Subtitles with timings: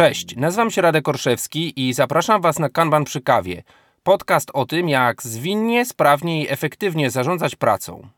[0.00, 3.62] Cześć, nazywam się Radek Orszewski i zapraszam Was na Kanban przy kawie.
[4.02, 8.08] Podcast o tym, jak zwinnie, sprawnie i efektywnie zarządzać pracą.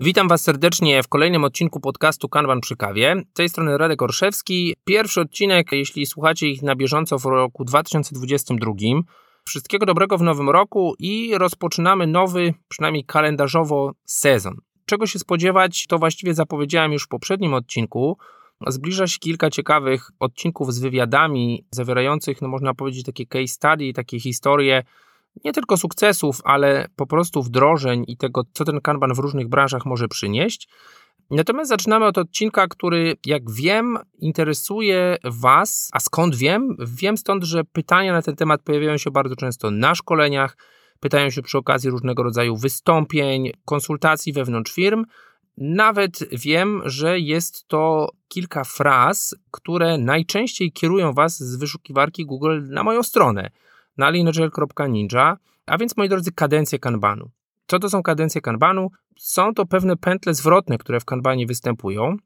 [0.00, 3.22] Witam Was serdecznie w kolejnym odcinku podcastu Kanban przy kawie.
[3.30, 4.74] Z tej strony Radek Orszewski.
[4.84, 8.72] Pierwszy odcinek, jeśli słuchacie ich na bieżąco w roku 2022.
[9.44, 14.71] Wszystkiego dobrego w nowym roku i rozpoczynamy nowy, przynajmniej kalendarzowo, sezon.
[14.92, 18.18] Czego się spodziewać, to właściwie zapowiedziałem już w poprzednim odcinku.
[18.66, 24.20] Zbliża się kilka ciekawych odcinków z wywiadami, zawierających, no można powiedzieć, takie case study, takie
[24.20, 24.82] historie
[25.44, 29.86] nie tylko sukcesów, ale po prostu wdrożeń i tego, co ten kanban w różnych branżach
[29.86, 30.68] może przynieść.
[31.30, 35.88] Natomiast zaczynamy od odcinka, który, jak wiem, interesuje Was.
[35.92, 36.76] A skąd wiem?
[36.78, 40.56] Wiem stąd, że pytania na ten temat pojawiają się bardzo często na szkoleniach,
[41.02, 45.04] pytają się przy okazji różnego rodzaju wystąpień, konsultacji wewnątrz firm.
[45.58, 52.82] Nawet wiem, że jest to kilka fraz, które najczęściej kierują Was z wyszukiwarki Google na
[52.82, 53.50] moją stronę
[53.96, 55.36] na lineagile.ninja,
[55.66, 57.30] a więc moi drodzy, kadencje kanbanu.
[57.66, 58.90] Co to są kadencje kanbanu?
[59.18, 62.16] Są to pewne pętle zwrotne, które w kanbanie występują.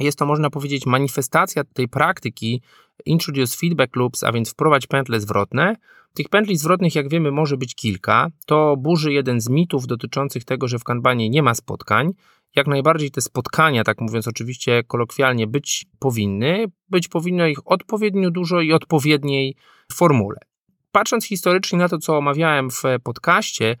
[0.00, 2.62] Jest to, można powiedzieć, manifestacja tej praktyki
[3.06, 5.76] Introduce Feedback Loops, a więc wprowadź pętle zwrotne.
[6.14, 8.28] Tych pętli zwrotnych, jak wiemy, może być kilka.
[8.46, 12.12] To burzy jeden z mitów dotyczących tego, że w kanbanie nie ma spotkań.
[12.56, 16.66] Jak najbardziej te spotkania, tak mówiąc oczywiście kolokwialnie, być powinny.
[16.88, 19.56] Być powinno ich odpowiednio dużo i odpowiedniej
[19.92, 20.38] formule.
[20.92, 23.76] Patrząc historycznie na to, co omawiałem w podcaście,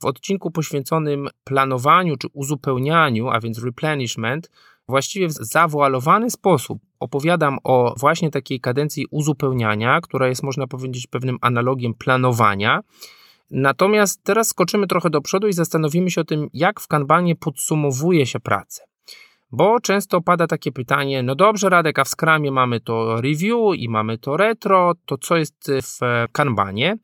[0.00, 4.50] w odcinku poświęconym planowaniu czy uzupełnianiu, a więc replenishment,
[4.90, 11.38] właściwie w zawoalowany sposób opowiadam o właśnie takiej kadencji uzupełniania, która jest, można powiedzieć, pewnym
[11.40, 12.80] analogiem planowania.
[13.50, 18.26] Natomiast teraz skoczymy trochę do przodu i zastanowimy się o tym, jak w kanbanie podsumowuje
[18.26, 18.82] się pracę.
[19.52, 23.88] Bo często pada takie pytanie, no dobrze Radek, a w Scrumie mamy to review i
[23.88, 25.98] mamy to retro, to co jest w
[26.32, 26.96] Kanbanie?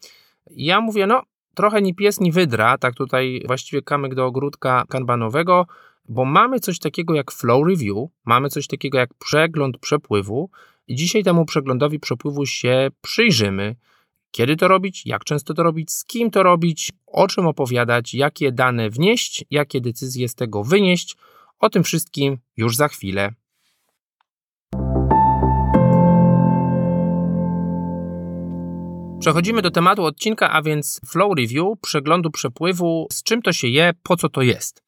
[0.50, 1.22] Ja mówię, no
[1.54, 5.66] trochę ni pies, ni wydra, tak tutaj właściwie kamyk do ogródka kanbanowego,
[6.08, 10.50] bo mamy coś takiego jak flow review, mamy coś takiego jak przegląd przepływu
[10.88, 13.76] i dzisiaj temu przeglądowi przepływu się przyjrzymy.
[14.30, 18.52] Kiedy to robić, jak często to robić, z kim to robić, o czym opowiadać, jakie
[18.52, 21.16] dane wnieść, jakie decyzje z tego wynieść–
[21.58, 23.32] o tym wszystkim już za chwilę.
[29.20, 33.94] Przechodzimy do tematu odcinka, a więc flow review, przeglądu przepływu, z czym to się je,
[34.02, 34.82] po co to jest.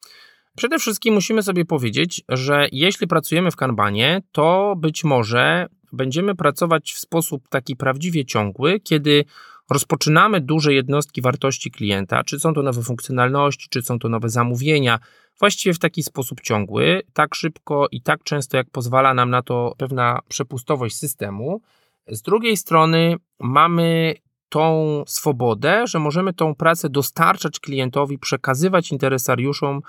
[0.57, 6.93] Przede wszystkim musimy sobie powiedzieć, że jeśli pracujemy w Kanbanie, to być może będziemy pracować
[6.93, 9.25] w sposób taki prawdziwie ciągły, kiedy
[9.69, 14.99] rozpoczynamy duże jednostki wartości klienta, czy są to nowe funkcjonalności, czy są to nowe zamówienia,
[15.39, 19.73] właściwie w taki sposób ciągły, tak szybko i tak często, jak pozwala nam na to
[19.77, 21.61] pewna przepustowość systemu.
[22.07, 24.15] Z drugiej strony mamy
[24.49, 29.81] tą swobodę, że możemy tą pracę dostarczać klientowi, przekazywać interesariuszom,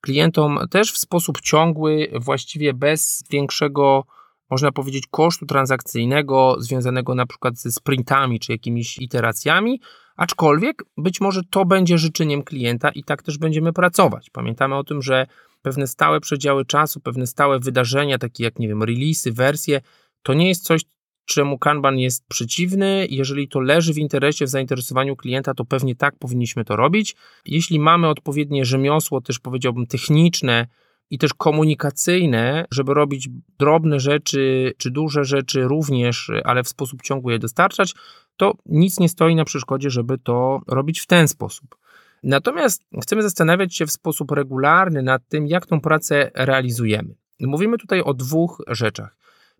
[0.00, 4.04] klientom też w sposób ciągły, właściwie bez większego,
[4.50, 9.80] można powiedzieć, kosztu transakcyjnego związanego na przykład ze sprintami czy jakimiś iteracjami,
[10.18, 14.30] Aczkolwiek być może to będzie życzeniem klienta i tak też będziemy pracować.
[14.30, 15.26] Pamiętamy o tym, że
[15.62, 19.80] pewne stałe przedziały czasu, pewne stałe wydarzenia, takie jak, nie wiem, releasy, wersje,
[20.22, 20.82] to nie jest coś,
[21.28, 23.06] czemu Kanban jest przeciwny.
[23.10, 27.16] Jeżeli to leży w interesie, w zainteresowaniu klienta, to pewnie tak powinniśmy to robić.
[27.46, 30.66] Jeśli mamy odpowiednie rzemiosło, też powiedziałbym techniczne,
[31.10, 33.28] i też komunikacyjne, żeby robić
[33.58, 37.94] drobne rzeczy czy duże rzeczy również, ale w sposób ciągły je dostarczać,
[38.36, 41.76] to nic nie stoi na przeszkodzie, żeby to robić w ten sposób.
[42.22, 47.14] Natomiast chcemy zastanawiać się w sposób regularny nad tym, jak tą pracę realizujemy.
[47.40, 49.16] Mówimy tutaj o dwóch rzeczach.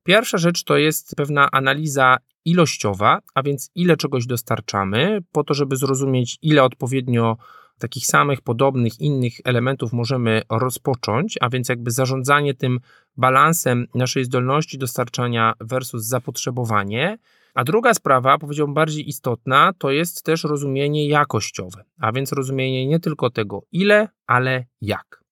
[0.08, 5.76] Pierwsza rzecz to jest pewna analiza ilościowa, a więc ile czegoś dostarczamy, po to, żeby
[5.76, 7.36] zrozumieć, ile odpowiednio
[7.78, 12.80] takich samych, podobnych, innych elementów możemy rozpocząć, a więc jakby zarządzanie tym
[13.16, 17.18] balansem naszej zdolności dostarczania versus zapotrzebowanie.
[17.54, 23.00] A druga sprawa, powiedziałbym bardziej istotna, to jest też rozumienie jakościowe, a więc rozumienie nie
[23.00, 25.27] tylko tego ile, ale jak.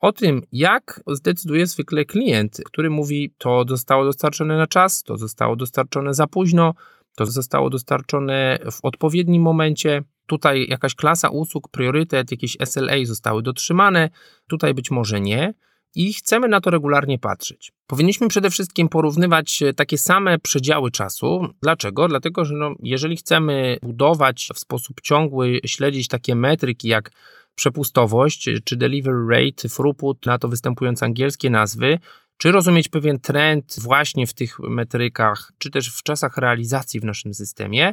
[0.00, 5.56] O tym, jak zdecyduje zwykle klient, który mówi, to zostało dostarczone na czas, to zostało
[5.56, 6.74] dostarczone za późno,
[7.16, 10.02] to zostało dostarczone w odpowiednim momencie.
[10.26, 14.10] Tutaj jakaś klasa usług, priorytet, jakieś SLA zostały dotrzymane,
[14.48, 15.54] tutaj być może nie.
[15.94, 17.72] I chcemy na to regularnie patrzeć.
[17.86, 21.48] Powinniśmy przede wszystkim porównywać e, takie same przedziały czasu.
[21.62, 22.08] Dlaczego?
[22.08, 27.10] Dlatego, że no, jeżeli chcemy budować w sposób ciągły, śledzić takie metryki jak
[27.54, 31.98] przepustowość czy delivery rate, throughput, na to występujące angielskie nazwy,
[32.36, 37.34] czy rozumieć pewien trend właśnie w tych metrykach, czy też w czasach realizacji w naszym
[37.34, 37.92] systemie,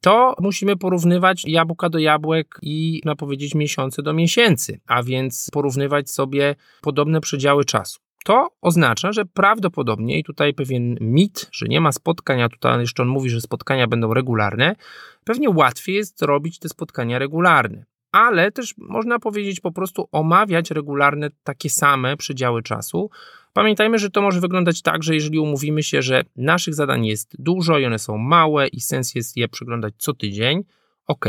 [0.00, 6.10] to musimy porównywać jabłka do jabłek i, na powiedzieć, miesiące do miesięcy, a więc porównywać
[6.10, 8.00] sobie podobne przedziały czasu.
[8.24, 13.08] To oznacza, że prawdopodobnie, i tutaj pewien mit, że nie ma spotkania, tutaj jeszcze on
[13.08, 14.76] mówi, że spotkania będą regularne,
[15.24, 17.84] pewnie łatwiej jest robić te spotkania regularne.
[18.12, 23.10] Ale też można powiedzieć po prostu omawiać regularne takie same przedziały czasu,
[23.52, 27.78] Pamiętajmy, że to może wyglądać tak, że jeżeli umówimy się, że naszych zadań jest dużo
[27.78, 30.64] i one są małe i sens jest je przeglądać co tydzień,
[31.06, 31.26] ok,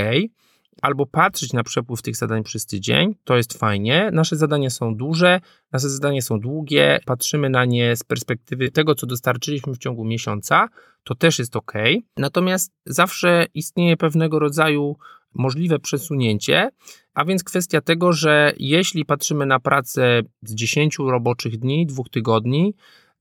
[0.82, 4.10] albo patrzeć na przepływ tych zadań przez tydzień, to jest fajnie.
[4.14, 5.40] Nasze zadania są duże,
[5.72, 10.68] nasze zadania są długie, patrzymy na nie z perspektywy tego, co dostarczyliśmy w ciągu miesiąca,
[11.04, 11.74] to też jest ok.
[12.18, 14.98] Natomiast zawsze istnieje pewnego rodzaju
[15.34, 16.70] możliwe przesunięcie,
[17.14, 22.74] a więc kwestia tego, że jeśli patrzymy na pracę z 10 roboczych dni, dwóch tygodni,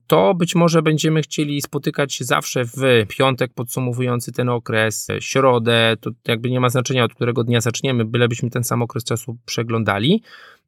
[0.07, 6.09] to być może będziemy chcieli spotykać się zawsze w piątek podsumowujący ten okres, środę, to
[6.27, 10.23] jakby nie ma znaczenia od którego dnia zaczniemy, bylebyśmy ten sam okres czasu przeglądali.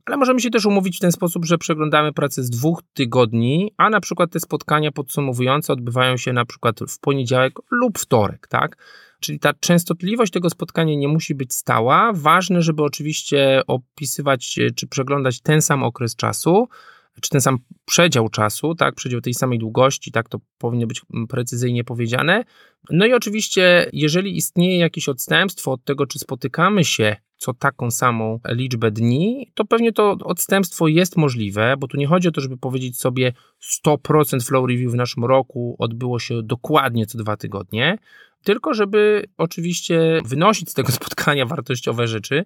[0.05, 3.89] Ale możemy się też umówić w ten sposób, że przeglądamy pracę z dwóch tygodni, a
[3.89, 8.77] na przykład te spotkania podsumowujące odbywają się na przykład w poniedziałek lub wtorek, tak?
[9.19, 12.11] Czyli ta częstotliwość tego spotkania nie musi być stała.
[12.13, 16.67] Ważne, żeby oczywiście opisywać czy przeglądać ten sam okres czasu,
[17.21, 21.83] czy ten sam przedział czasu, tak, przedział tej samej długości, tak, to powinno być precyzyjnie
[21.83, 22.43] powiedziane.
[22.89, 28.39] No i oczywiście, jeżeli istnieje jakieś odstępstwo od tego, czy spotykamy się co taką samą
[28.49, 32.57] liczbę dni, to pewnie to odstępstwo jest możliwe, bo tu nie chodzi o to, żeby
[32.57, 33.33] powiedzieć sobie
[33.85, 37.97] 100% flow review w naszym roku odbyło się dokładnie co dwa tygodnie,
[38.43, 42.45] tylko żeby oczywiście wynosić z tego spotkania wartościowe rzeczy,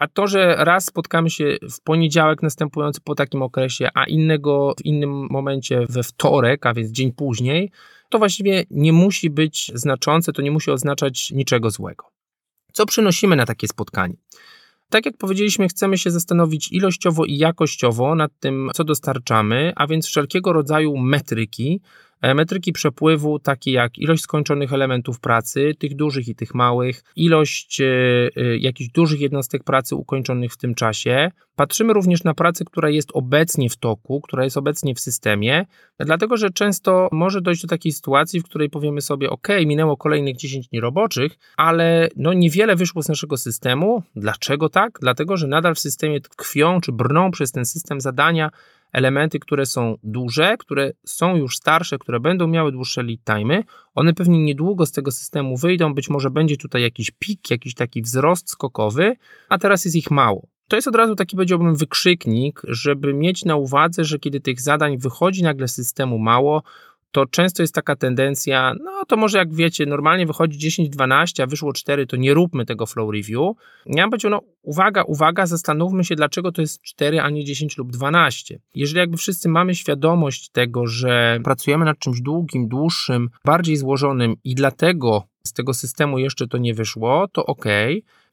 [0.00, 4.84] a to, że raz spotkamy się w poniedziałek następujący po takim okresie, a innego w
[4.84, 7.70] innym momencie we wtorek, a więc dzień później,
[8.08, 12.04] to właściwie nie musi być znaczące, to nie musi oznaczać niczego złego.
[12.72, 14.14] Co przynosimy na takie spotkanie?
[14.90, 20.06] Tak jak powiedzieliśmy, chcemy się zastanowić ilościowo i jakościowo nad tym, co dostarczamy, a więc
[20.06, 21.80] wszelkiego rodzaju metryki,
[22.34, 27.86] metryki przepływu, takie jak ilość skończonych elementów pracy, tych dużych i tych małych, ilość e,
[28.36, 31.30] e, jakichś dużych jednostek pracy ukończonych w tym czasie.
[31.56, 35.66] Patrzymy również na pracę, która jest obecnie w toku, która jest obecnie w systemie,
[35.98, 40.36] dlatego że często może dojść do takiej sytuacji, w której powiemy sobie: OK, minęło kolejnych
[40.36, 44.02] 10 dni roboczych, ale no niewiele wyszło z naszego systemu.
[44.16, 44.98] Dlaczego tak?
[45.00, 48.50] Dlatego, że nadal w systemie tkwią czy brną przez ten system zadania,
[48.94, 53.62] elementy, które są duże, które są już starsze, które będą miały dłuższe lead time'y,
[53.94, 58.02] one pewnie niedługo z tego systemu wyjdą, być może będzie tutaj jakiś pik, jakiś taki
[58.02, 59.16] wzrost skokowy,
[59.48, 60.46] a teraz jest ich mało.
[60.68, 64.98] To jest od razu taki, powiedziałbym, wykrzyknik, żeby mieć na uwadze, że kiedy tych zadań
[64.98, 66.62] wychodzi nagle z systemu mało,
[67.14, 71.72] to często jest taka tendencja, no to może jak wiecie, normalnie wychodzi 10-12, a wyszło
[71.72, 73.56] 4, to nie róbmy tego flow review.
[73.86, 77.78] Ja bym powiedział, no uwaga, uwaga, zastanówmy się, dlaczego to jest 4, a nie 10
[77.78, 78.60] lub 12.
[78.74, 84.54] Jeżeli jakby wszyscy mamy świadomość tego, że pracujemy nad czymś długim, dłuższym, bardziej złożonym i
[84.54, 87.64] dlatego z tego systemu jeszcze to nie wyszło, to ok,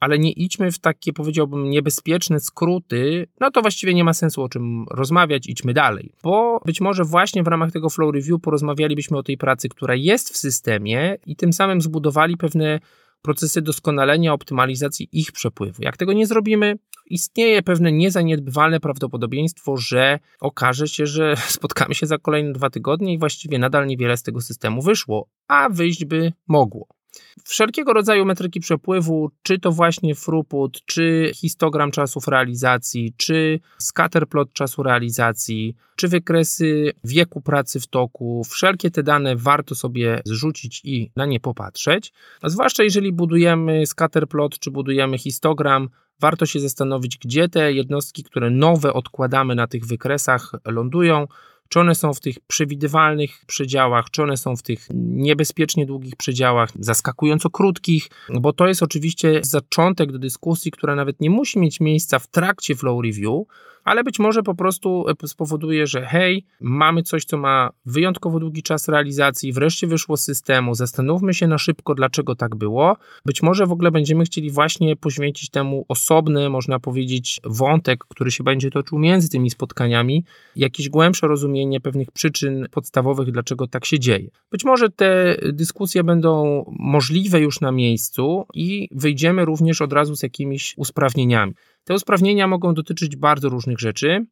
[0.01, 4.49] ale nie idźmy w takie, powiedziałbym, niebezpieczne skróty, no to właściwie nie ma sensu o
[4.49, 6.13] czym rozmawiać, idźmy dalej.
[6.23, 10.33] Bo być może właśnie w ramach tego flow review porozmawialibyśmy o tej pracy, która jest
[10.33, 12.79] w systemie i tym samym zbudowali pewne
[13.21, 15.83] procesy doskonalenia, optymalizacji ich przepływu.
[15.83, 22.17] Jak tego nie zrobimy, istnieje pewne niezaniedbywalne prawdopodobieństwo, że okaże się, że spotkamy się za
[22.17, 27.00] kolejne dwa tygodnie i właściwie nadal niewiele z tego systemu wyszło, a wyjść by mogło.
[27.43, 34.83] Wszelkiego rodzaju metryki przepływu, czy to właśnie throughput, czy histogram czasów realizacji, czy scatterplot czasu
[34.83, 41.25] realizacji, czy wykresy wieku pracy w toku, wszelkie te dane warto sobie zrzucić i na
[41.25, 42.13] nie popatrzeć.
[42.41, 45.89] A zwłaszcza jeżeli budujemy scatterplot, czy budujemy histogram,
[46.19, 51.27] warto się zastanowić, gdzie te jednostki, które nowe odkładamy na tych wykresach, lądują
[51.71, 56.69] czy one są w tych przewidywalnych przedziałach, czy one są w tych niebezpiecznie długich przedziałach,
[56.79, 62.19] zaskakująco krótkich, bo to jest oczywiście zaczątek do dyskusji, która nawet nie musi mieć miejsca
[62.19, 63.47] w trakcie flow review,
[63.83, 68.87] ale być może po prostu spowoduje, że hej, mamy coś, co ma wyjątkowo długi czas
[68.87, 72.97] realizacji, wreszcie wyszło z systemu, zastanówmy się na szybko, dlaczego tak było.
[73.25, 78.43] Być może w ogóle będziemy chcieli właśnie poświęcić temu osobny, można powiedzieć, wątek, który się
[78.43, 84.29] będzie toczył między tymi spotkaniami, jakieś głębsze rozumienie pewnych przyczyn podstawowych, dlaczego tak się dzieje.
[84.51, 90.23] Być może te dyskusje będą możliwe już na miejscu i wyjdziemy również od razu z
[90.23, 91.53] jakimiś usprawnieniami.
[91.83, 94.25] Te usprawnienia mogą dotyczyć bardzo różnych rzeczy.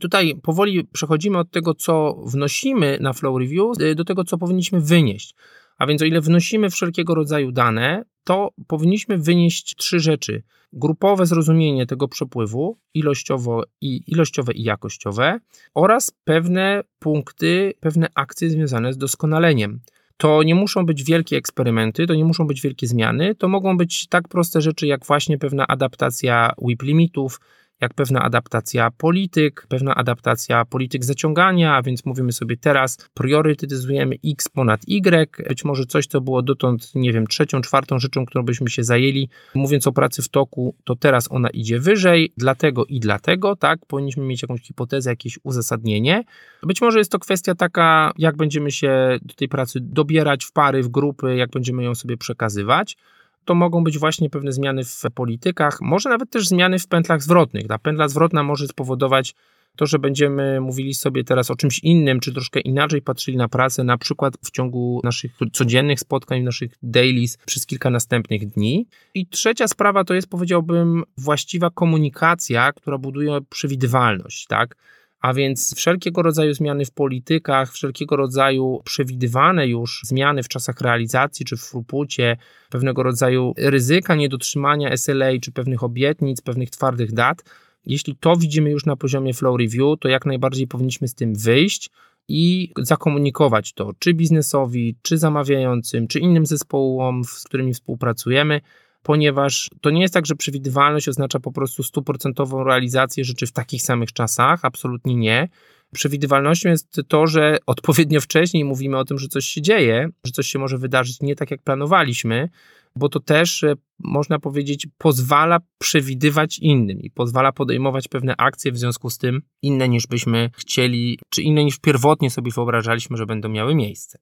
[0.00, 5.34] Tutaj powoli przechodzimy od tego, co wnosimy na Flow Review, do tego, co powinniśmy wynieść.
[5.78, 10.42] A więc o ile wnosimy wszelkiego rodzaju dane, to powinniśmy wynieść trzy rzeczy.
[10.72, 15.40] Grupowe zrozumienie tego przepływu, ilościowo i, ilościowe i jakościowe,
[15.74, 19.80] oraz pewne punkty, pewne akcje związane z doskonaleniem.
[20.16, 24.06] To nie muszą być wielkie eksperymenty, to nie muszą być wielkie zmiany, to mogą być
[24.06, 27.40] tak proste rzeczy jak właśnie pewna adaptacja WIP limitów,
[27.84, 34.48] jak pewna adaptacja polityk, pewna adaptacja polityk zaciągania, a więc mówimy sobie teraz, priorytetyzujemy X
[34.48, 38.70] ponad Y, być może coś, co było dotąd, nie wiem, trzecią, czwartą rzeczą, którą byśmy
[38.70, 43.56] się zajęli, mówiąc o pracy w toku, to teraz ona idzie wyżej, dlatego i dlatego,
[43.56, 46.24] tak, powinniśmy mieć jakąś hipotezę, jakieś uzasadnienie.
[46.62, 50.82] Być może jest to kwestia taka, jak będziemy się do tej pracy dobierać w pary,
[50.82, 52.96] w grupy, jak będziemy ją sobie przekazywać
[53.44, 57.66] to mogą być właśnie pewne zmiany w politykach, może nawet też zmiany w pętlach zwrotnych.
[57.66, 59.34] Ta pętla zwrotna może spowodować
[59.76, 63.84] to, że będziemy mówili sobie teraz o czymś innym, czy troszkę inaczej patrzyli na pracę,
[63.84, 68.86] na przykład w ciągu naszych codziennych spotkań, naszych dailies przez kilka następnych dni.
[69.14, 74.76] I trzecia sprawa to jest, powiedziałbym, właściwa komunikacja, która buduje przewidywalność, tak?
[75.24, 81.46] A więc wszelkiego rodzaju zmiany w politykach, wszelkiego rodzaju przewidywane już zmiany w czasach realizacji
[81.46, 82.36] czy w frupucie,
[82.70, 87.44] pewnego rodzaju ryzyka niedotrzymania SLA czy pewnych obietnic, pewnych twardych dat,
[87.86, 91.90] jeśli to widzimy już na poziomie flow review, to jak najbardziej powinniśmy z tym wyjść
[92.28, 98.60] i zakomunikować to czy biznesowi, czy zamawiającym, czy innym zespołom, z którymi współpracujemy,
[99.04, 103.82] ponieważ to nie jest tak, że przewidywalność oznacza po prostu stuprocentową realizację rzeczy w takich
[103.82, 105.48] samych czasach, absolutnie nie.
[105.94, 110.46] Przewidywalnością jest to, że odpowiednio wcześniej mówimy o tym, że coś się dzieje, że coś
[110.46, 112.48] się może wydarzyć nie tak, jak planowaliśmy,
[112.96, 118.78] bo to też e, można powiedzieć pozwala przewidywać innym i pozwala podejmować pewne akcje w
[118.78, 123.48] związku z tym inne niż byśmy chcieli, czy inne niż pierwotnie sobie wyobrażaliśmy, że będą
[123.48, 124.18] miały miejsce.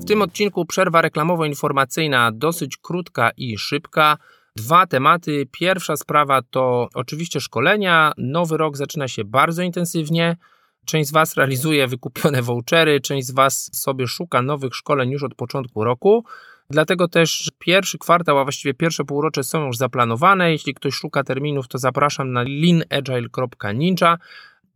[0.00, 4.16] W tym odcinku przerwa reklamowo-informacyjna dosyć krótka i szybka.
[4.56, 5.46] Dwa tematy.
[5.52, 8.12] Pierwsza sprawa to oczywiście szkolenia.
[8.18, 10.36] Nowy rok zaczyna się bardzo intensywnie.
[10.84, 15.34] Część z Was realizuje wykupione vouchery, część z Was sobie szuka nowych szkoleń już od
[15.34, 16.24] początku roku.
[16.70, 20.52] Dlatego też pierwszy kwartał, a właściwie pierwsze półrocze są już zaplanowane.
[20.52, 24.18] Jeśli ktoś szuka terminów, to zapraszam na leanagile.ninja.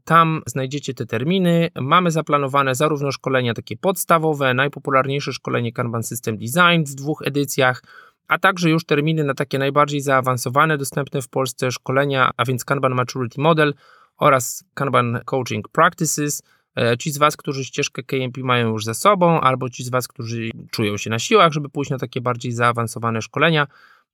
[0.05, 1.69] Tam znajdziecie te terminy.
[1.81, 7.83] Mamy zaplanowane zarówno szkolenia takie podstawowe, najpopularniejsze szkolenie Kanban System Design w dwóch edycjach,
[8.29, 12.95] a także już terminy na takie najbardziej zaawansowane, dostępne w Polsce szkolenia, a więc Kanban
[12.95, 13.75] Maturity Model
[14.19, 16.43] oraz Kanban Coaching Practices.
[16.77, 20.09] E, ci z Was, którzy ścieżkę KMP mają już ze sobą, albo ci z Was,
[20.09, 23.67] którzy czują się na siłach, żeby pójść na takie bardziej zaawansowane szkolenia,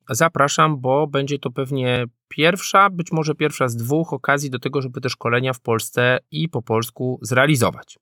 [0.08, 5.00] zapraszam, bo będzie to pewnie pierwsza, być może pierwsza z dwóch okazji do tego, żeby
[5.00, 7.98] te szkolenia w Polsce i po polsku zrealizować.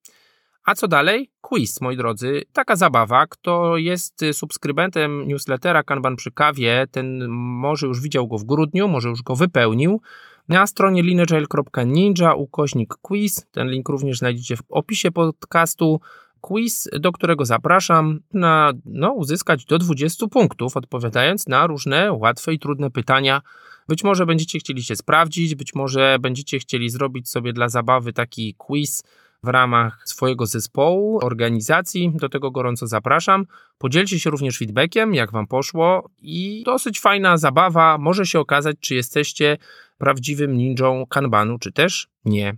[0.64, 1.30] A co dalej?
[1.40, 2.42] Quiz, moi drodzy.
[2.52, 3.26] Taka zabawa.
[3.26, 9.08] Kto jest subskrybentem newslettera Kanban przy kawie, ten może już widział go w grudniu, może
[9.08, 10.00] już go wypełnił.
[10.48, 13.46] Na stronie lineagile.ninja ukośnik quiz.
[13.50, 16.00] Ten link również znajdziecie w opisie podcastu
[16.40, 22.58] quiz, do którego zapraszam na no, uzyskać do 20 punktów, odpowiadając na różne łatwe i
[22.58, 23.42] trudne pytania.
[23.88, 28.54] Być może będziecie chcieli się sprawdzić, być może będziecie chcieli zrobić sobie dla zabawy taki
[28.54, 29.02] quiz
[29.42, 32.12] w ramach swojego zespołu, organizacji.
[32.14, 33.46] Do tego gorąco zapraszam.
[33.78, 37.98] Podzielcie się również feedbackiem, jak Wam poszło i dosyć fajna zabawa.
[37.98, 39.56] Może się okazać, czy jesteście
[39.98, 42.56] prawdziwym ninją kanbanu, czy też nie.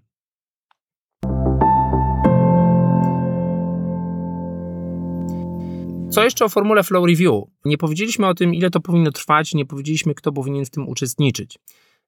[6.10, 7.44] Co jeszcze o formule Flow Review?
[7.64, 11.58] Nie powiedzieliśmy o tym, ile to powinno trwać, nie powiedzieliśmy, kto powinien w tym uczestniczyć.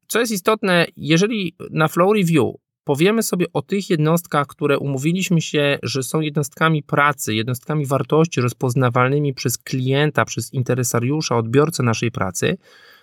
[0.06, 2.54] Co jest istotne, jeżeli na Flow Review
[2.84, 9.34] powiemy sobie o tych jednostkach, które umówiliśmy się, że są jednostkami pracy, jednostkami wartości rozpoznawalnymi
[9.34, 12.58] przez klienta, przez interesariusza, odbiorcę naszej pracy,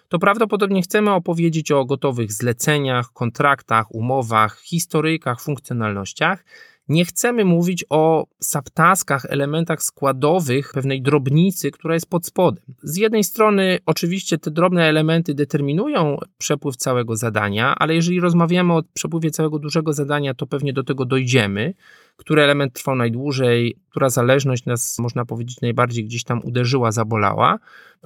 [0.09, 6.43] to prawdopodobnie chcemy opowiedzieć o gotowych zleceniach, kontraktach, umowach, historykach, funkcjonalnościach,
[6.89, 12.63] Nie chcemy mówić o subtaskach, elementach składowych pewnej drobnicy, która jest pod spodem.
[12.83, 18.83] Z jednej strony, oczywiście, te drobne elementy determinują przepływ całego zadania, ale jeżeli rozmawiamy o
[18.93, 21.73] przepływie całego dużego zadania, to pewnie do tego dojdziemy.
[22.17, 27.59] Który element trwał najdłużej, która zależność nas, można powiedzieć, najbardziej gdzieś tam uderzyła, zabolała.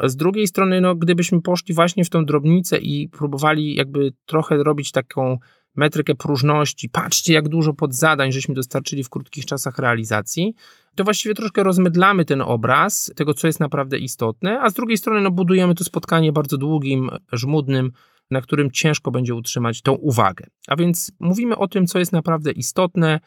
[0.04, 4.92] Z drugiej strony, no, gdybyśmy poszli właśnie w tą drobnicę i próbowali jakby trochę robić
[4.92, 5.38] taką
[5.76, 10.54] metrykę próżności, patrzcie jak dużo podzadań żeśmy dostarczyli w krótkich czasach realizacji,
[10.96, 15.22] to właściwie troszkę rozmydlamy ten obraz tego, co jest naprawdę istotne, a z drugiej strony
[15.22, 17.92] no, budujemy to spotkanie bardzo długim, żmudnym,
[18.32, 20.46] na którym ciężko będzie utrzymać tą uwagę.
[20.68, 23.20] A więc mówimy o tym, co jest naprawdę istotne,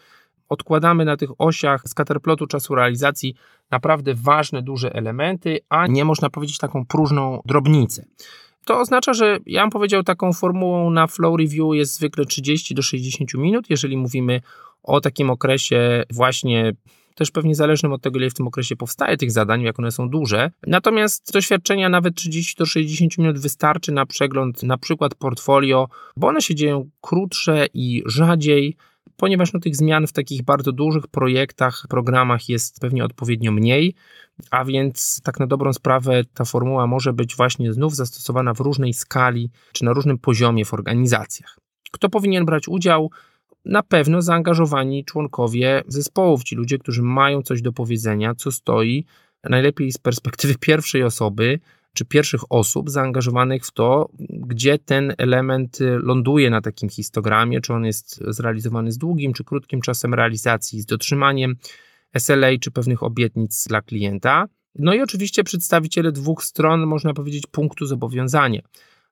[0.49, 1.95] odkładamy na tych osiach z
[2.47, 3.35] czasu realizacji
[3.71, 8.05] naprawdę ważne, duże elementy, a nie można powiedzieć taką próżną drobnicę.
[8.67, 12.83] To oznacza, że ja bym powiedział, taką formułą na flow review jest zwykle 30 do
[12.83, 14.41] 60 minut, jeżeli mówimy
[14.83, 16.73] o takim okresie właśnie
[17.15, 20.09] też pewnie zależnym od tego, ile w tym okresie powstaje tych zadań, jak one są
[20.09, 20.51] duże.
[20.67, 26.43] Natomiast doświadczenia nawet 30 do 60 minut wystarczy na przegląd na przykład portfolio, bo one
[26.43, 28.77] się dzieją krótsze i rzadziej,
[29.17, 33.95] ponieważ no, tych zmian w takich bardzo dużych projektach, programach jest pewnie odpowiednio mniej,
[34.51, 38.93] a więc tak na dobrą sprawę ta formuła może być właśnie znów zastosowana w różnej
[38.93, 41.59] skali czy na różnym poziomie w organizacjach.
[41.93, 43.11] Kto powinien brać udział?
[43.65, 49.05] Na pewno zaangażowani członkowie zespołów, ci ludzie, którzy mają coś do powiedzenia, co stoi
[49.45, 51.61] najlepiej z perspektywy pierwszej osoby,
[51.97, 57.85] czy pierwszych osób zaangażowanych w to, gdzie ten element ląduje na takim histogramie, czy on
[57.85, 61.57] jest zrealizowany z długim, czy krótkim czasem realizacji, z dotrzymaniem
[62.19, 64.47] SLA, czy pewnych obietnic dla klienta.
[64.79, 68.61] No i oczywiście przedstawiciele dwóch stron, można powiedzieć, punktu zobowiązania.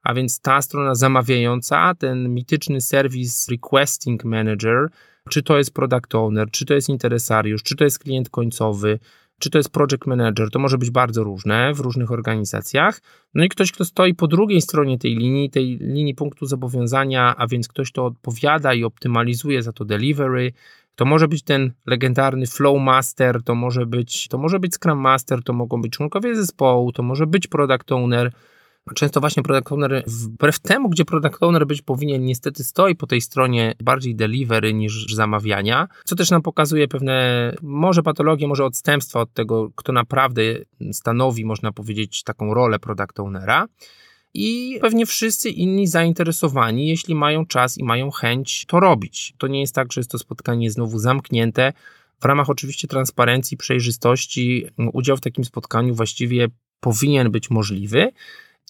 [0.03, 4.89] A więc ta strona zamawiająca, ten mityczny serwis Requesting Manager,
[5.31, 8.99] czy to jest product owner, czy to jest interesariusz, czy to jest klient końcowy,
[9.39, 13.01] czy to jest project manager, to może być bardzo różne w różnych organizacjach.
[13.35, 17.47] No i ktoś, kto stoi po drugiej stronie tej linii, tej linii punktu zobowiązania, a
[17.47, 20.53] więc ktoś, kto odpowiada i optymalizuje za to delivery,
[20.97, 25.43] to może być ten legendarny Flow Master, to może być, to może być Scrum Master,
[25.43, 28.33] to mogą być członkowie zespołu, to może być Product Owner,
[28.95, 33.21] Często właśnie product owner, wbrew temu, gdzie product owner być powinien, niestety stoi po tej
[33.21, 39.33] stronie bardziej delivery niż zamawiania, co też nam pokazuje pewne, może patologie, może odstępstwa od
[39.33, 40.43] tego, kto naprawdę
[40.93, 43.67] stanowi, można powiedzieć, taką rolę product ownera.
[44.35, 49.35] I pewnie wszyscy inni zainteresowani, jeśli mają czas i mają chęć to robić.
[49.39, 51.73] To nie jest tak, że jest to spotkanie znowu zamknięte.
[52.21, 56.49] W ramach oczywiście transparencji, przejrzystości, udział w takim spotkaniu właściwie
[56.81, 58.13] powinien być możliwy.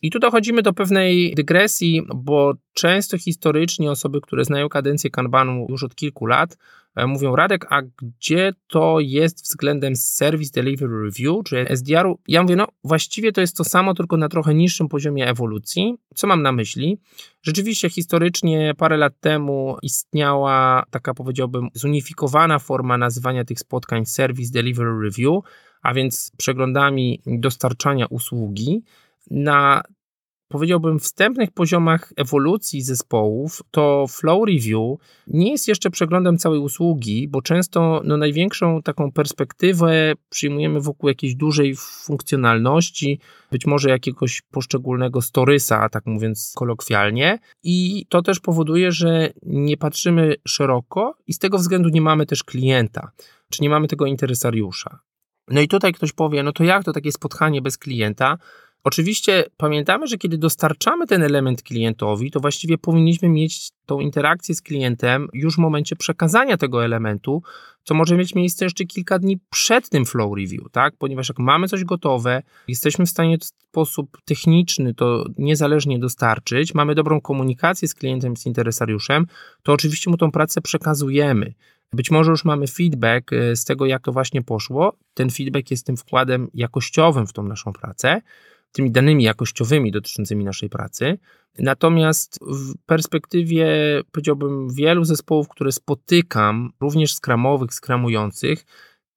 [0.05, 5.85] I tu dochodzimy do pewnej dygresji, bo często historycznie osoby, które znają kadencję Kanbanu już
[5.85, 6.59] od kilku lat,
[6.97, 12.19] e, mówią Radek, a gdzie to jest względem Service Delivery Review, czy SDR-u?
[12.29, 15.95] Ja mówię, no właściwie to jest to samo, tylko na trochę niższym poziomie ewolucji.
[16.15, 16.99] Co mam na myśli?
[17.43, 25.01] Rzeczywiście historycznie parę lat temu istniała taka powiedziałbym zunifikowana forma nazywania tych spotkań Service Delivery
[25.03, 25.45] Review,
[25.83, 28.83] a więc przeglądami dostarczania usługi
[29.31, 29.83] na
[30.49, 37.43] powiedziałbym, wstępnych poziomach ewolucji zespołów, to Flow Review nie jest jeszcze przeglądem całej usługi, bo
[37.43, 45.89] często no, największą taką perspektywę przyjmujemy wokół jakiejś dużej funkcjonalności, być może jakiegoś poszczególnego storysa,
[45.89, 47.39] tak mówiąc kolokwialnie.
[47.63, 52.45] I to też powoduje, że nie patrzymy szeroko i z tego względu nie mamy też
[52.45, 53.11] klienta,
[53.51, 54.99] czy nie mamy tego interesariusza.
[55.49, 58.39] No i tutaj ktoś powie, no to jak to takie spotkanie bez klienta?
[58.85, 64.63] Oczywiście pamiętamy, że kiedy dostarczamy ten element klientowi, to właściwie powinniśmy mieć tą interakcję z
[64.63, 67.43] klientem już w momencie przekazania tego elementu,
[67.85, 70.95] co może mieć miejsce jeszcze kilka dni przed tym flow review, tak?
[70.99, 76.95] Ponieważ jak mamy coś gotowe, jesteśmy w stanie w sposób techniczny to niezależnie dostarczyć, mamy
[76.95, 79.27] dobrą komunikację z klientem, z interesariuszem,
[79.63, 81.55] to oczywiście mu tą pracę przekazujemy.
[81.93, 84.97] Być może już mamy feedback e, z tego, jak to właśnie poszło.
[85.15, 88.21] Ten feedback jest tym wkładem jakościowym w tą naszą pracę
[88.75, 91.19] tymi danymi jakościowymi dotyczącymi naszej pracy.
[91.59, 93.67] Natomiast w perspektywie,
[94.13, 98.65] powiedziałbym, wielu zespołów, które spotykam, również skramowych, skramujących,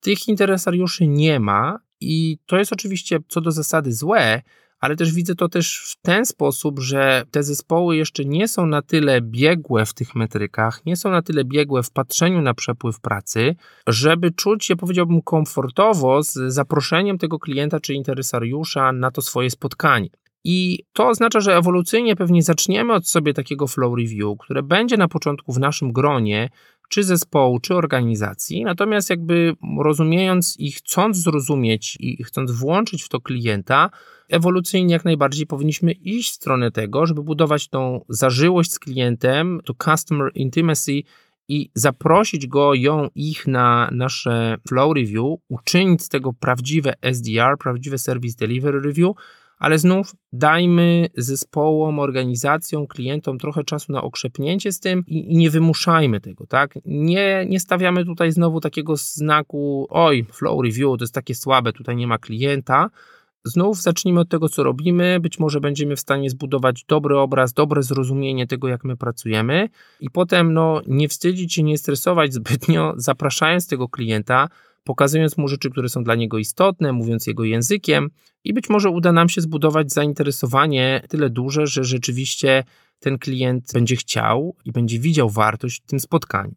[0.00, 4.42] tych interesariuszy nie ma i to jest oczywiście co do zasady złe,
[4.80, 8.82] ale też widzę to też w ten sposób, że te zespoły jeszcze nie są na
[8.82, 13.56] tyle biegłe w tych metrykach, nie są na tyle biegłe w patrzeniu na przepływ pracy,
[13.86, 20.08] żeby czuć się, powiedziałbym, komfortowo z zaproszeniem tego klienta czy interesariusza na to swoje spotkanie.
[20.44, 25.08] I to oznacza, że ewolucyjnie pewnie zaczniemy od sobie takiego flow review, które będzie na
[25.08, 26.50] początku w naszym gronie,
[26.88, 28.64] czy zespołu, czy organizacji.
[28.64, 33.90] Natomiast jakby rozumiejąc i chcąc zrozumieć i chcąc włączyć w to klienta,
[34.28, 39.74] ewolucyjnie jak najbardziej powinniśmy iść w stronę tego, żeby budować tą zażyłość z klientem, to
[39.84, 41.02] customer intimacy
[41.48, 47.98] i zaprosić go, ją, ich na nasze flow review, uczynić z tego prawdziwe SDR, prawdziwe
[47.98, 49.16] Service Delivery Review,
[49.58, 55.50] ale znów dajmy zespołom, organizacjom, klientom trochę czasu na okrzepnięcie z tym i, i, nie
[55.50, 56.74] wymuszajmy tego, tak?
[56.84, 61.96] Nie, nie stawiamy tutaj znowu takiego znaku, oj, flow review to jest takie słabe, tutaj
[61.96, 62.90] nie ma klienta.
[63.44, 65.20] Znów zacznijmy od tego, co robimy.
[65.20, 69.68] Być może będziemy w stanie zbudować dobry obraz, dobre zrozumienie tego, jak my pracujemy,
[70.00, 74.48] i potem no, nie wstydzić się, nie stresować zbytnio, zapraszając tego klienta
[74.88, 78.10] pokazując mu rzeczy, które są dla niego istotne, mówiąc jego językiem,
[78.44, 82.64] i być może uda nam się zbudować zainteresowanie tyle duże, że rzeczywiście
[82.98, 86.54] ten klient będzie chciał i będzie widział wartość w tym spotkaniu.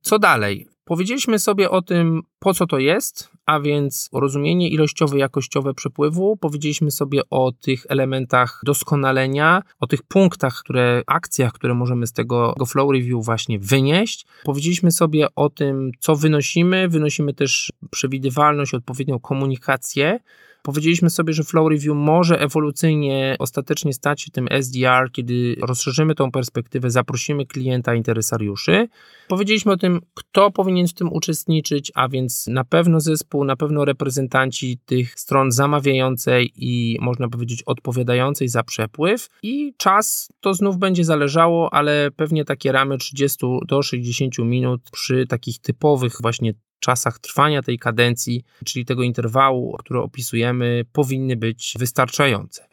[0.00, 0.66] Co dalej?
[0.84, 6.36] Powiedzieliśmy sobie o tym, po co to jest, a więc rozumienie ilościowe, jakościowe przepływu.
[6.36, 12.54] Powiedzieliśmy sobie o tych elementach doskonalenia, o tych punktach, które, akcjach, które możemy z tego
[12.66, 14.26] flow review właśnie wynieść.
[14.44, 16.88] Powiedzieliśmy sobie o tym, co wynosimy.
[16.88, 20.20] Wynosimy też przewidywalność, odpowiednią komunikację.
[20.62, 26.30] Powiedzieliśmy sobie, że Flow Review może ewolucyjnie ostatecznie stać się tym SDR, kiedy rozszerzymy tą
[26.30, 28.88] perspektywę, zaprosimy klienta, interesariuszy.
[29.28, 33.84] Powiedzieliśmy o tym, kto powinien w tym uczestniczyć, a więc na pewno zespół, na pewno
[33.84, 39.28] reprezentanci tych stron zamawiającej i można powiedzieć odpowiadającej za przepływ.
[39.42, 45.26] I czas to znów będzie zależało, ale pewnie takie ramy 30 do 60 minut przy
[45.26, 52.70] takich typowych właśnie czasach trwania tej kadencji, czyli tego interwału, który opisujemy, powinny być wystarczające.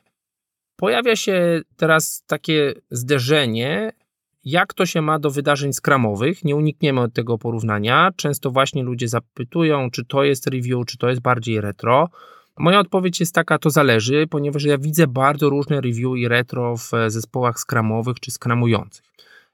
[0.75, 3.91] Pojawia się teraz takie zderzenie,
[4.47, 6.43] jak to się ma do wydarzeń skramowych.
[6.43, 8.11] Nie unikniemy od tego porównania.
[8.15, 12.09] Często właśnie ludzie zapytują, czy to jest review, czy to jest bardziej retro.
[12.57, 16.91] Moja odpowiedź jest taka, to zależy, ponieważ ja widzę bardzo różne review i retro w
[17.07, 19.05] zespołach skramowych czy skramujących.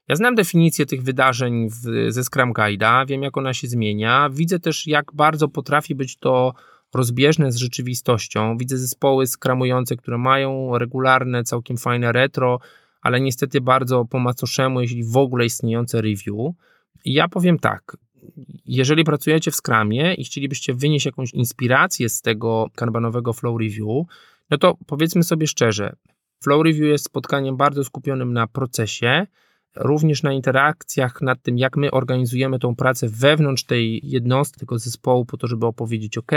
[0.08, 4.58] Ja znam definicję tych wydarzeń w, ze Scrum Guide'a, wiem jak ona się zmienia, widzę
[4.58, 6.54] też jak bardzo potrafi być to
[6.94, 8.56] rozbieżne z rzeczywistością.
[8.56, 12.58] Widzę zespoły skramujące, które mają regularne, całkiem fajne retro,
[13.04, 16.54] ale niestety bardzo po macoszemu, jeśli w ogóle istniejące review.
[17.04, 17.96] Ja powiem tak,
[18.66, 24.06] jeżeli pracujecie w Scrumie i chcielibyście wynieść jakąś inspirację z tego kanbanowego flow review,
[24.50, 25.96] no to powiedzmy sobie szczerze,
[26.42, 29.26] flow review jest spotkaniem bardzo skupionym na procesie,
[29.76, 35.24] również na interakcjach nad tym, jak my organizujemy tą pracę wewnątrz tej jednostki, tego zespołu,
[35.24, 36.32] po to, żeby opowiedzieć, OK,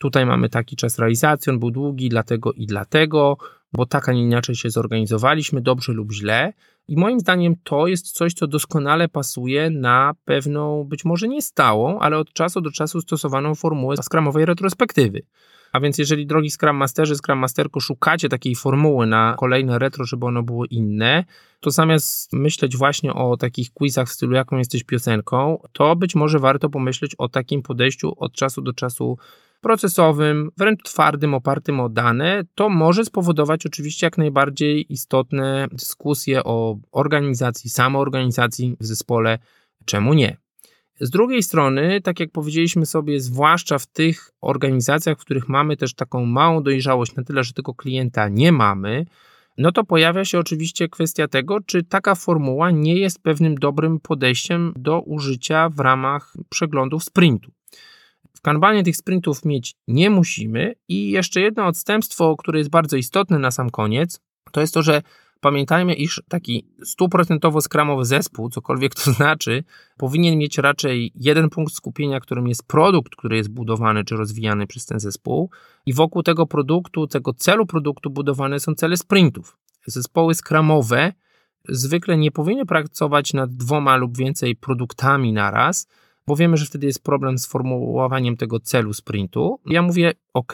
[0.00, 3.36] tutaj mamy taki czas realizacji, on był długi, dlatego i dlatego,
[3.72, 6.52] bo tak, a nie inaczej się zorganizowaliśmy, dobrze lub źle.
[6.88, 11.98] I moim zdaniem to jest coś, co doskonale pasuje na pewną, być może nie stałą,
[11.98, 15.22] ale od czasu do czasu stosowaną formułę skramowej retrospektywy.
[15.72, 20.26] A więc jeżeli drogi Scrum Masterzy, Scrum Masterko szukacie takiej formuły na kolejne retro, żeby
[20.26, 21.24] ono było inne,
[21.60, 26.38] to zamiast myśleć właśnie o takich quizach w stylu jaką jesteś piosenką, to być może
[26.38, 29.18] warto pomyśleć o takim podejściu od czasu do czasu
[29.60, 36.78] procesowym, wręcz twardym, opartym o dane, to może spowodować oczywiście jak najbardziej istotne dyskusje o
[36.92, 39.38] organizacji, samoorganizacji w zespole.
[39.84, 40.36] Czemu nie?
[41.00, 45.94] Z drugiej strony, tak jak powiedzieliśmy sobie, zwłaszcza w tych organizacjach, w których mamy też
[45.94, 49.06] taką małą dojrzałość na tyle, że tego klienta nie mamy,
[49.58, 54.72] no to pojawia się oczywiście kwestia tego, czy taka formuła nie jest pewnym dobrym podejściem
[54.76, 57.50] do użycia w ramach przeglądów sprintu.
[58.40, 60.74] W kanbanie tych sprintów mieć nie musimy.
[60.88, 64.20] I jeszcze jedno odstępstwo, które jest bardzo istotne na sam koniec,
[64.52, 65.02] to jest to, że
[65.40, 69.64] Pamiętajmy, iż taki stuprocentowo skramowy zespół, cokolwiek to znaczy,
[69.96, 74.86] powinien mieć raczej jeden punkt skupienia, którym jest produkt, który jest budowany czy rozwijany przez
[74.86, 75.50] ten zespół,
[75.86, 79.56] i wokół tego produktu, tego celu produktu budowane są cele sprintów.
[79.86, 81.12] Zespoły skramowe
[81.68, 85.86] zwykle nie powinny pracować nad dwoma lub więcej produktami naraz,
[86.30, 89.60] bo wiemy, że wtedy jest problem z formułowaniem tego celu sprintu.
[89.66, 90.52] Ja mówię, OK,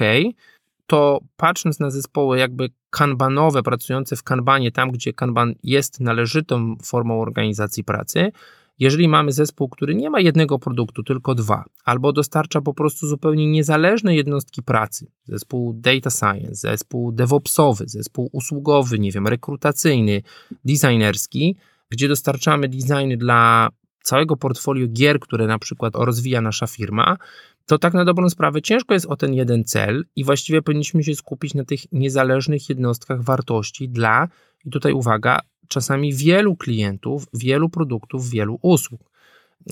[0.87, 7.21] to patrząc na zespoły jakby kanbanowe, pracujące w kanbanie, tam gdzie kanban jest należytą formą
[7.21, 8.33] organizacji pracy,
[8.79, 13.47] jeżeli mamy zespół, który nie ma jednego produktu, tylko dwa, albo dostarcza po prostu zupełnie
[13.47, 20.23] niezależne jednostki pracy, zespół data science, zespół DevOpsowy, zespół usługowy, nie wiem, rekrutacyjny,
[20.65, 21.57] designerski,
[21.91, 23.69] gdzie dostarczamy designy dla
[24.07, 27.17] całego portfolio gier, które na przykład rozwija nasza firma,
[27.67, 31.15] to tak na dobrą sprawę ciężko jest o ten jeden cel i właściwie powinniśmy się
[31.15, 34.29] skupić na tych niezależnych jednostkach wartości dla,
[34.65, 39.01] i tutaj uwaga, czasami wielu klientów, wielu produktów, wielu usług.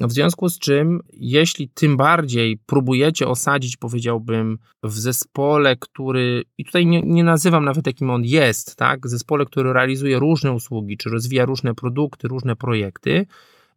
[0.00, 6.86] W związku z czym, jeśli tym bardziej próbujecie osadzić, powiedziałbym, w zespole, który, i tutaj
[6.86, 11.44] nie, nie, nazywam nawet jakim on jest, tak, zespole, który realizuje różne usługi, czy rozwija
[11.44, 13.26] różne produkty, różne projekty,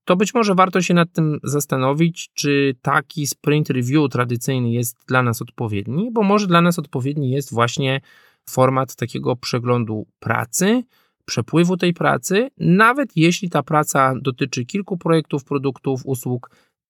[0.08, 5.24] to być może warto się nad tym zastanowić, czy taki sprint review tradycyjny jest dla
[5.24, 8.02] nas odpowiedni, bo może dla nas odpowiedni jest właśnie
[8.50, 10.84] format takiego przeglądu pracy,
[11.26, 16.50] przepływu tej pracy, nawet jeśli ta praca dotyczy kilku projektów, produktów, usług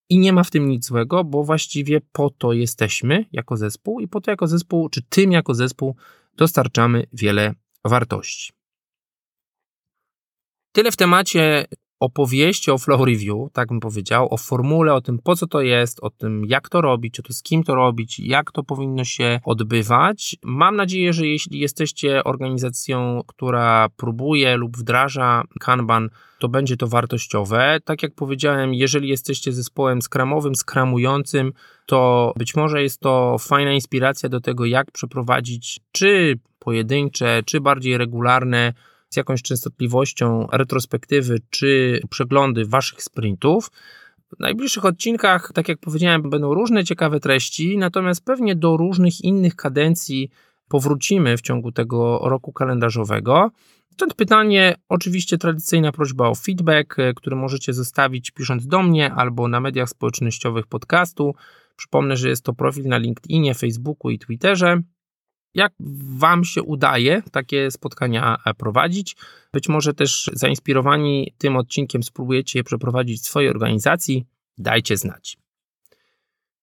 [0.10, 4.08] i nie ma w tym nic złego, bo właściwie po to jesteśmy jako zespół i
[4.08, 5.96] po to jako zespół, czy tym jako zespół
[6.36, 7.54] dostarczamy wiele
[7.86, 8.54] wartości.
[10.72, 11.66] Tyle w temacie
[12.00, 16.00] opowieści o flow review, tak bym powiedział, o formule, o tym po co to jest,
[16.02, 19.40] o tym jak to robić, o to z kim to robić, jak to powinno się
[19.44, 20.36] odbywać.
[20.44, 27.80] Mam nadzieję, że jeśli jesteście organizacją, która próbuje lub wdraża Kanban, to będzie to wartościowe.
[27.86, 31.54] Tak jak powiedziałem, jeżeli jesteście zespołem skramowym, skramującym,
[31.86, 37.98] to być może jest to fajna inspiracja do tego, jak przeprowadzić czy pojedyncze, czy bardziej
[37.98, 38.74] regularne
[39.18, 43.72] jakąś częstotliwością retrospektywy czy przeglądy waszych sprintów.
[44.38, 49.56] W najbliższych odcinkach, tak jak powiedziałem, będą różne ciekawe treści, natomiast pewnie do różnych innych
[49.56, 50.30] kadencji
[50.68, 53.52] powrócimy w ciągu tego roku kalendarzowego.
[53.94, 59.48] Stąd pytanie, oczywiście tradycyjna prośba o feedback, e, który możecie zostawić pisząc do mnie albo
[59.48, 61.36] na mediach społecznościowych podcastu.
[61.76, 64.82] Przypomnę, że jest to profil na LinkedInie, Facebooku i Twitterze.
[65.58, 65.74] Jak
[66.18, 69.16] Wam się udaje takie spotkania e, prowadzić?
[69.54, 74.26] Być może też zainspirowani tym odcinkiem spróbujecie je przeprowadzić w swojej organizacji.
[74.58, 75.38] Dajcie znać.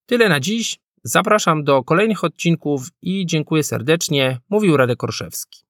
[0.05, 0.79] Tyle na dziś.
[1.03, 4.39] Zapraszam do kolejnych odcinków i dziękuję serdecznie.
[4.49, 5.65] Mówił Radek Korszewski.